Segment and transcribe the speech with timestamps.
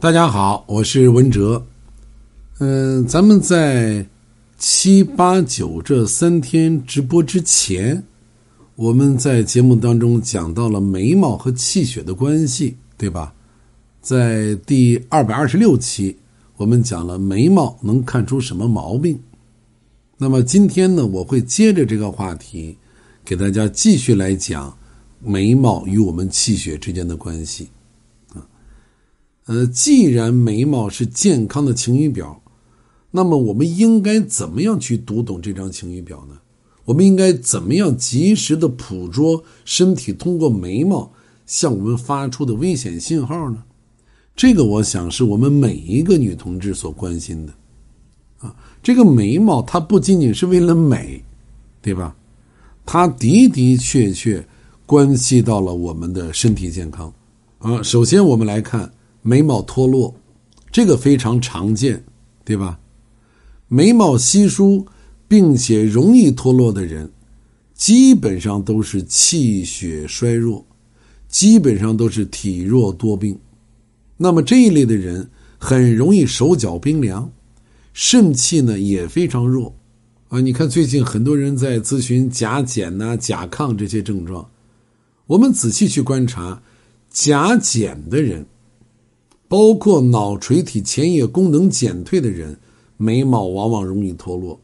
[0.00, 1.66] 大家好，我是文哲。
[2.60, 4.06] 嗯，咱们在
[4.56, 8.00] 七八九这三天直播之前，
[8.76, 13.34] 我们在节目当中讲到了眉毛和气血的关系，对吧？
[14.00, 16.16] 在第二百二十六期，
[16.56, 19.18] 我们讲了眉毛能看出什么毛病。
[20.16, 22.78] 那么今天呢，我会接着这个话题，
[23.24, 24.72] 给大家继续来讲
[25.20, 27.68] 眉毛与我们气血之间的关系。
[29.48, 32.40] 呃，既然眉毛是健康的晴雨表。
[33.10, 36.36] 那么我们应该怎么样去读懂这张晴雨表呢？
[36.84, 41.10] 我们应该怎么样及时的捕捉身体通过眉毛
[41.46, 43.62] 向我们发出的危险信号呢？
[44.36, 47.52] 这个我想是我们每一个女同志所关心的。
[48.40, 51.24] 啊，这个眉毛它不仅仅是为了美，
[51.80, 52.14] 对吧？
[52.84, 54.46] 它的的确确
[54.84, 57.10] 关系到了我们的身体健康。
[57.58, 58.90] 啊，首先我们来看
[59.28, 60.14] 眉毛脱落，
[60.72, 62.02] 这个非常常见，
[62.46, 62.80] 对吧？
[63.68, 64.86] 眉毛稀疏，
[65.28, 67.10] 并且容易脱落的人，
[67.74, 70.64] 基本上都是气血衰弱，
[71.28, 73.38] 基本上都是体弱多病。
[74.16, 77.30] 那么这一类的人很容易手脚冰凉，
[77.92, 79.74] 肾气呢也非常弱。
[80.28, 84.48] 啊，你看最近很多人在咨询甲减呐、甲亢这些症状，
[85.26, 86.62] 我们仔细去观察，
[87.10, 88.46] 甲减的人，
[89.48, 92.56] 包括脑垂体前叶功能减退的人。
[93.00, 94.60] 眉毛往往容易脱落，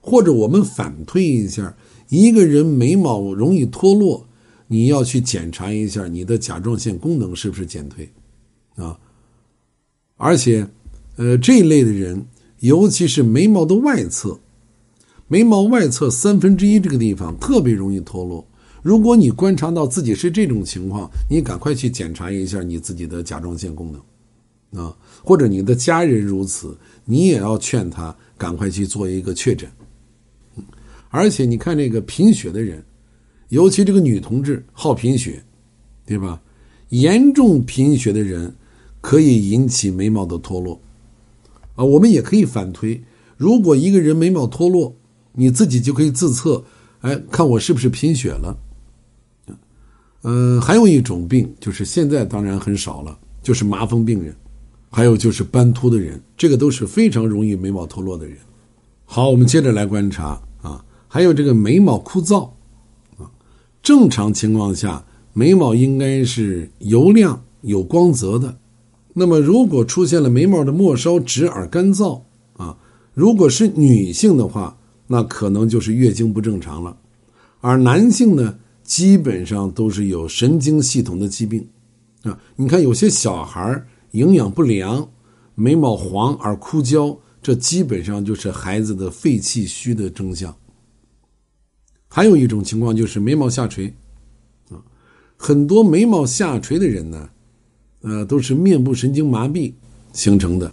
[0.00, 1.76] 或者我们反推一下，
[2.08, 4.24] 一个人眉毛容易脱落，
[4.68, 8.08] 你要去检查一下你的甲状腺功能是不是减退，
[8.76, 8.96] 啊，
[10.16, 10.64] 而且，
[11.16, 12.24] 呃，这一类的人，
[12.60, 14.38] 尤其是眉毛的外侧，
[15.26, 18.46] 眉毛外侧三分之一这个地方特别容易脱落。
[18.82, 24.00] 如果你观察到自己是这种情况，你赶快去检查一下你自己的甲状腺功能，
[24.74, 26.76] 啊，或者你的家人如此。
[27.06, 29.70] 你也要劝他赶快去做一个确诊，
[31.10, 32.82] 而且你看这个贫血的人，
[33.50, 35.44] 尤其这个女同志好贫血，
[36.06, 36.40] 对吧？
[36.88, 38.50] 严重贫血的人
[39.02, 40.80] 可以引起眉毛的脱落，
[41.74, 42.98] 啊，我们也可以反推，
[43.36, 44.96] 如果一个人眉毛脱落，
[45.32, 46.64] 你自己就可以自测，
[47.00, 48.56] 哎，看我是不是贫血了。
[50.22, 54.34] 嗯，还有一种病，就是现在当然很少了，就是麻风病人。
[54.94, 58.36] 还有就是斑秃的人，这个都是非常容易眉毛脱落的人。
[59.04, 62.48] 好，我们接着来观察啊，还有这个眉毛枯燥
[63.18, 63.28] 啊。
[63.82, 68.56] 正常情况下，眉毛应该是油亮有光泽的。
[69.14, 72.20] 那么，如果出现了眉毛的末梢直而干燥
[72.56, 72.76] 啊，
[73.14, 74.78] 如果是女性的话，
[75.08, 76.96] 那可能就是月经不正常了。
[77.60, 81.66] 而男性呢，基本上都是有神经系统的疾病
[82.22, 82.38] 啊。
[82.54, 83.88] 你看，有些小孩儿。
[84.14, 85.08] 营养不良，
[85.56, 90.54] 眉毛黄而枯焦，这基本上就是孩子的肺气虚的征象。
[92.06, 93.92] 还有一种情况就是眉毛下垂，
[94.70, 94.78] 啊，
[95.36, 97.28] 很多眉毛下垂的人呢，
[98.02, 99.72] 呃，都是面部神经麻痹
[100.12, 100.72] 形成的。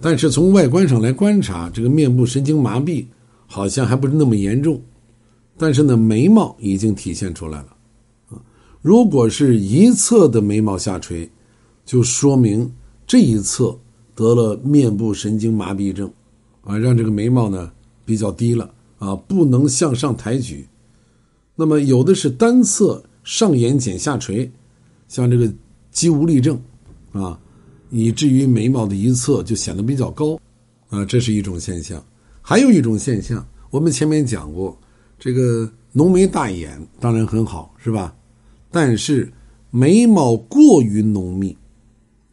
[0.00, 3.06] 但是从外观上来观察，这个面部神经麻痹
[3.46, 4.82] 好像还不是那么严重，
[5.56, 7.76] 但是呢，眉毛已经体现出来了，
[8.30, 8.42] 啊，
[8.80, 11.30] 如果是一侧的眉毛下垂。
[11.84, 12.70] 就说明
[13.06, 13.78] 这一侧
[14.14, 16.10] 得了面部神经麻痹症，
[16.62, 17.70] 啊，让这个眉毛呢
[18.04, 20.66] 比较低了啊，不能向上抬举。
[21.54, 24.50] 那么有的是单侧上眼睑下垂，
[25.08, 25.52] 像这个
[25.90, 26.58] 肌无力症，
[27.12, 27.38] 啊，
[27.90, 30.38] 以至于眉毛的一侧就显得比较高，
[30.88, 32.02] 啊，这是一种现象。
[32.40, 34.76] 还有一种现象，我们前面讲过，
[35.18, 38.14] 这个浓眉大眼当然很好，是吧？
[38.70, 39.30] 但是
[39.70, 41.56] 眉毛过于浓密。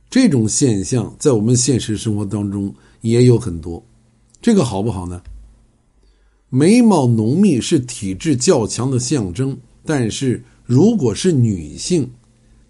[0.10, 3.86] 这种现象在我们现实生活当中也有很多，
[4.42, 5.22] 这个好不好呢？
[6.50, 9.56] 眉毛浓密是体质较强的象征，
[9.86, 12.10] 但是如果是女性，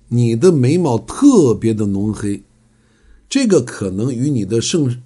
[0.09, 2.43] 你的眉毛特别的浓黑，
[3.29, 5.01] 这个可能与你的肾，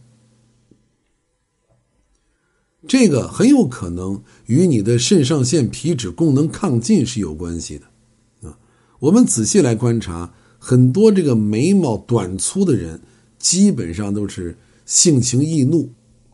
[2.88, 8.58] 这个很有可能与你的肾上腺皮质功能亢进是有关系的啊。
[9.00, 10.34] 我们仔细来观察。
[10.65, 12.98] 很多这个眉毛短粗的人，
[13.38, 15.89] 基本上都是性情易怒，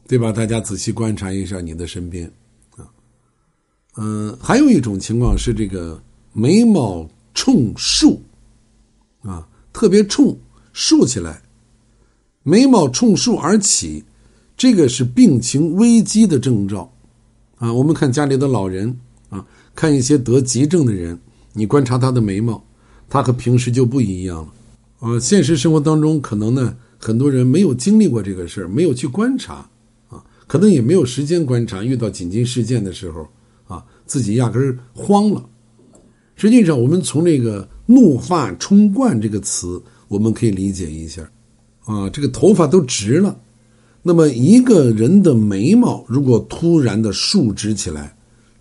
[0.08, 0.32] 对吧？
[0.32, 2.32] 大家仔细观察一下你的身边，
[2.78, 2.86] 啊，
[3.98, 6.00] 嗯，还有一种情况是这个
[6.32, 8.22] 眉毛冲竖，
[9.24, 10.38] 啊，特别冲
[10.74, 11.42] 竖起来，
[12.44, 14.04] 眉毛冲竖而起，
[14.56, 16.94] 这个是病情危机的征兆，
[17.58, 18.96] 啊，我们看家里的老人，
[19.30, 19.44] 啊，
[19.74, 21.20] 看一些得急症的人，
[21.54, 22.64] 你观察他的眉毛。
[23.10, 24.54] 他和平时就不一样了，
[25.00, 29.68] 呃，现实生活当中可能呢，很多人没有经历过这个事儿，没有去观察
[30.10, 31.84] 啊，可能也没有时间观察。
[31.84, 33.28] 遇到紧急事件的时候
[33.68, 35.44] 啊，自己压根儿慌了。
[36.36, 41.30] 实际上，我们从这个“怒发冲冠”这个词，我们可以理解一下
[41.86, 43.38] 啊，这个头发都直了。
[44.02, 48.16] 那么，一个人的眉毛如果突然的竖直起来，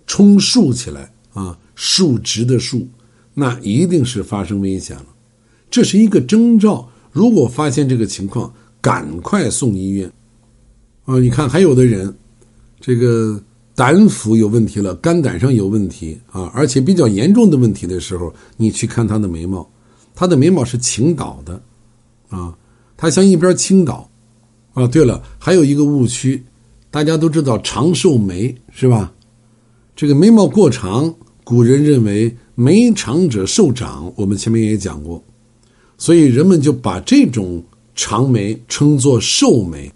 [0.06, 2.88] 冲竖起来啊，竖直的竖，
[3.38, 5.06] 那一定是发生危险了。
[5.70, 6.88] 这是一个征兆。
[7.12, 10.10] 如果发现这个情况，赶快送医院。
[11.04, 12.12] 啊，你看，还有的人，
[12.80, 13.40] 这个
[13.76, 19.68] 胆腑有问题了，肝胆上有问题啊，而且比较严重的问题的时候，你去看他的眉毛，
[20.14, 21.62] 他的眉毛是倾倒的，
[22.28, 22.56] 啊，
[22.96, 24.10] 他向一边倾倒。
[24.74, 26.44] 啊，对了，还有一个误区，
[26.90, 29.12] 大家都知道长寿眉是吧？
[29.96, 31.12] 这个眉毛过长，
[31.42, 35.22] 古人认为眉长者寿长，我们前面也讲过，
[35.96, 37.62] 所以人们就把这种
[37.94, 39.88] 长眉称作寿眉。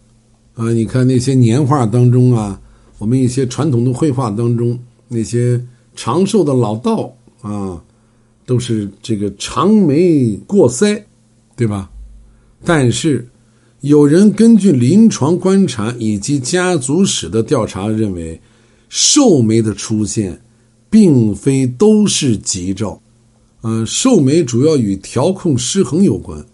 [0.55, 2.61] 啊，你看那些年画当中啊，
[2.99, 4.79] 我们一些传统的绘画当中，
[5.09, 5.61] 那些
[5.97, 7.83] 长寿的老道啊，
[8.47, 11.03] 都是这个长眉过腮，
[11.57, 11.91] 对吧？
[12.65, 13.27] 但是。
[13.81, 18.41] 有人根据临床观察以及家族史的调查认为，
[18.89, 20.41] 寿眉的出现，
[20.93, 23.01] 并非都是吉兆。
[23.63, 26.45] 嗯，寿眉主要与调控失衡有关。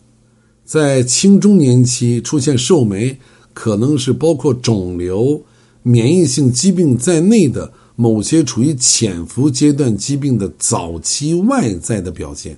[0.65, 3.19] 在青中年期出现寿眉，
[3.53, 5.43] 可能是包括肿瘤、
[5.83, 12.57] 免疫性疾病在内的某些处于潜伏阶段疾病的早期外在的表现。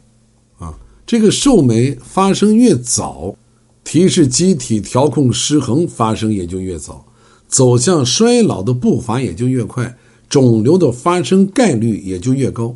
[0.59, 0.75] 啊，
[1.07, 3.35] 这个寿眉发生越早。
[3.83, 7.05] 提示机体调控失衡发生也就越早，
[7.49, 9.97] 走向衰老的步伐也就越快，
[10.31, 12.75] 肿瘤的发生概率也就越高。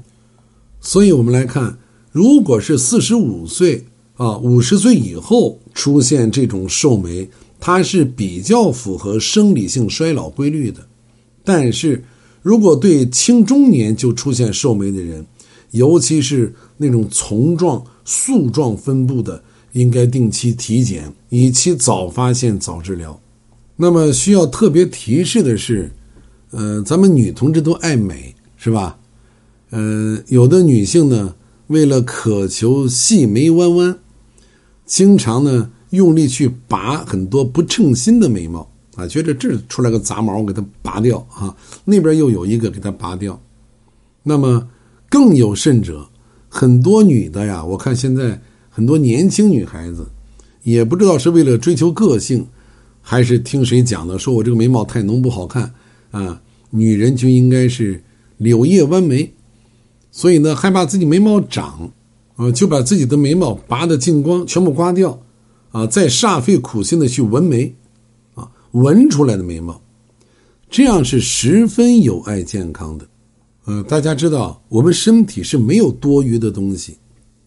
[0.82, 1.78] 所以，我们来看，
[2.12, 3.82] 如果是四十五岁
[4.16, 7.26] 啊五十岁以后出现这种寿眉，
[7.58, 10.86] 它是比较符合生理性衰老规律的。
[11.42, 12.04] 但是，
[12.42, 15.24] 如果对青中年就出现寿眉的人，
[15.70, 19.42] 尤其是那种丛状、束状分布的。
[19.74, 23.20] 应该定期体检，以期早发现、早治疗。
[23.74, 25.90] 那么需要特别提示的是，
[26.56, 28.96] 呃，咱们女同志都爱美，是吧？
[29.70, 31.34] 呃，有的女性呢，
[31.66, 33.98] 为了渴求细眉弯弯，
[34.86, 41.54] 经常呢用力去拔很多不称心的眉毛啊，觉得这出来个杂毛，我给它拔掉啊，
[41.84, 43.40] 那边又有一个给它拔掉。
[44.22, 44.68] 那么
[45.10, 46.08] 更有甚者，
[46.48, 48.40] 很多女的呀，我看现在。
[48.76, 50.04] 很多年轻女孩子，
[50.64, 52.44] 也不知道是为了追求个性，
[53.00, 55.72] 还是听谁讲的，说我这个眉毛太浓不好看
[56.22, 56.40] 啊。
[56.70, 58.02] 女人就应该是
[58.36, 59.32] 柳叶弯眉，
[60.10, 61.92] 所以呢，害怕自己眉毛长，
[62.34, 65.22] 啊，就把自己的眉毛拔得净光，全部刮掉，
[65.70, 67.72] 啊，再煞费苦心的去纹眉，
[68.34, 69.80] 啊，纹出来的眉毛，
[70.68, 73.06] 这样是十分有碍健康的。
[73.66, 76.96] 呃，大家知道，我们身体是没有多余的东西，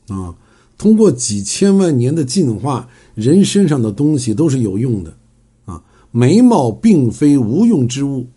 [0.07, 0.33] 啊。
[0.77, 5.17] 通过几千万年的进化，人身上的东西都是有用的，
[5.65, 8.27] 啊，眉毛并非无用之物。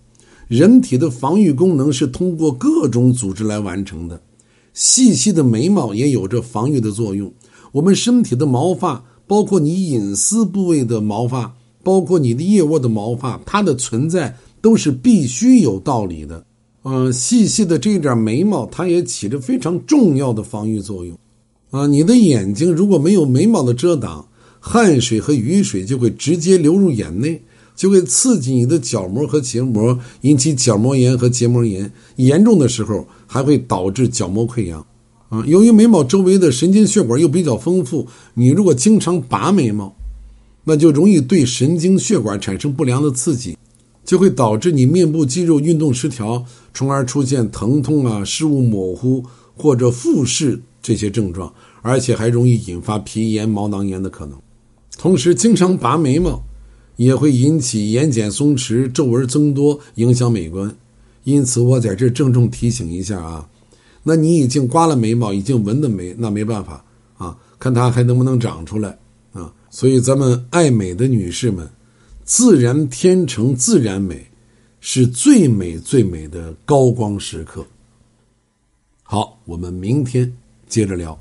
[0.51, 4.21] 人体的防御功能是通过各种组织来完成的，
[4.75, 7.33] 细细的眉毛也有着防御的作用。
[7.71, 11.55] 我们身体的毛发，包括你隐私部位的毛发，
[11.85, 16.45] 包括你的腋窝的毛发，它的存在都是必须有道理的。
[16.83, 21.17] 嗯，细细的这点眉毛，它也起着非常重要的防御作用。
[21.71, 24.27] 啊，你的眼睛如果没有眉毛的遮挡，
[24.59, 27.41] 汗水和雨水就会直接流入眼内，
[27.81, 31.91] 就会刺激你的角膜和结膜，引起角膜炎和结膜炎。
[32.17, 34.87] 严重的时候还会导致角膜溃疡。
[35.31, 39.97] 啊，由于眉毛周围的神经血管又比较丰富，你如果经常拔眉毛，
[40.65, 43.57] 那就容易对神经血管产生不良的刺激，
[44.05, 46.45] 就会导致你面部肌肉运动失调，
[46.75, 49.25] 从而出现疼痛啊、视物模糊
[49.57, 50.61] 或者复视。
[50.83, 54.39] 这些症状，而且还容易引发皮炎、毛囊炎的可能。
[54.99, 56.43] 同时，经常拔眉毛，
[57.01, 60.77] 也会引起眼睑松弛、皱纹增多，影响美观。
[61.25, 63.49] 因此，我在这郑重提醒一下啊，
[64.03, 66.85] 那你已经刮了眉毛，已经纹的眉，那没办法
[67.17, 68.99] 啊，看它还能不能长出来
[69.33, 69.51] 啊。
[69.71, 71.67] 所以，咱们爱美的女士们，
[72.23, 74.27] 自然天成自然美，
[74.81, 77.65] 是最美最美的高光时刻。
[79.03, 80.31] 好，我们明天。
[80.69, 81.19] 接着聊。